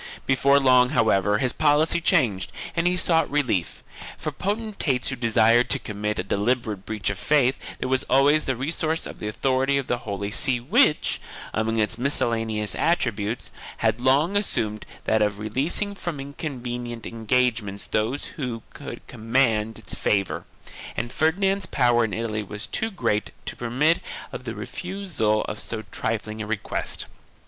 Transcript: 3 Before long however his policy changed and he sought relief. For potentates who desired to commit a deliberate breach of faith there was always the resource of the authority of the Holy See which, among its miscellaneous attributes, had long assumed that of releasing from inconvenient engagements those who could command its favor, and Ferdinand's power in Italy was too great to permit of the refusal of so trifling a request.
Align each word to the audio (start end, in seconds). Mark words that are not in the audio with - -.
3 0.13 0.21
Before 0.25 0.59
long 0.59 0.89
however 0.97 1.37
his 1.37 1.53
policy 1.53 2.01
changed 2.01 2.51
and 2.75 2.87
he 2.87 2.97
sought 2.97 3.29
relief. 3.29 3.83
For 4.17 4.31
potentates 4.31 5.09
who 5.09 5.15
desired 5.15 5.69
to 5.69 5.77
commit 5.77 6.17
a 6.17 6.23
deliberate 6.23 6.87
breach 6.87 7.11
of 7.11 7.19
faith 7.19 7.77
there 7.77 7.87
was 7.87 8.03
always 8.09 8.45
the 8.45 8.55
resource 8.55 9.05
of 9.05 9.19
the 9.19 9.27
authority 9.27 9.77
of 9.77 9.85
the 9.85 9.99
Holy 9.99 10.31
See 10.31 10.59
which, 10.59 11.21
among 11.53 11.77
its 11.77 11.99
miscellaneous 11.99 12.73
attributes, 12.73 13.51
had 13.77 14.01
long 14.01 14.35
assumed 14.35 14.87
that 15.03 15.21
of 15.21 15.37
releasing 15.37 15.93
from 15.93 16.19
inconvenient 16.19 17.05
engagements 17.05 17.85
those 17.85 18.25
who 18.37 18.63
could 18.73 19.05
command 19.05 19.77
its 19.77 19.93
favor, 19.93 20.45
and 20.97 21.11
Ferdinand's 21.13 21.67
power 21.67 22.03
in 22.05 22.13
Italy 22.15 22.41
was 22.41 22.65
too 22.65 22.89
great 22.89 23.29
to 23.45 23.55
permit 23.55 23.99
of 24.31 24.45
the 24.45 24.55
refusal 24.55 25.43
of 25.43 25.59
so 25.59 25.83
trifling 25.91 26.41
a 26.41 26.47
request. 26.47 27.05